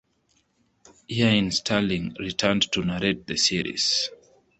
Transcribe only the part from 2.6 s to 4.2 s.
to narrate the series.